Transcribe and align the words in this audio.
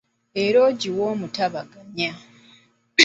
Era 0.43 0.59
egiwe 0.71 1.01
omutabaganya. 1.13 2.11